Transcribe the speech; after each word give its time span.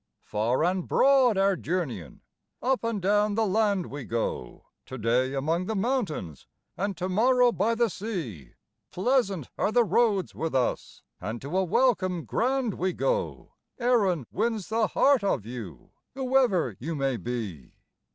Far 0.23 0.63
and 0.63 0.87
broad 0.87 1.37
our 1.37 1.55
journeyin', 1.55 2.21
up 2.59 2.83
and 2.83 2.99
down 2.99 3.35
the 3.35 3.45
land 3.45 3.85
we 3.85 4.03
go, 4.03 4.65
Today 4.87 5.35
among 5.35 5.67
the 5.67 5.75
mountains 5.75 6.47
and 6.75 6.97
tomorrow 6.97 7.51
by 7.51 7.75
the 7.75 7.87
sea; 7.87 8.53
Pleasant 8.89 9.51
are 9.59 9.71
the 9.71 9.83
roads 9.83 10.33
with 10.33 10.55
us, 10.55 11.03
and 11.19 11.39
to 11.43 11.55
a 11.55 11.63
welcome 11.63 12.25
grand 12.25 12.73
we 12.73 12.93
go, 12.93 13.51
Erin 13.77 14.25
wins 14.31 14.69
the 14.69 14.87
heart 14.87 15.23
of 15.23 15.45
you, 15.45 15.91
whoever 16.15 16.75
you 16.79 16.95
may 16.95 17.15
be. 17.17 17.71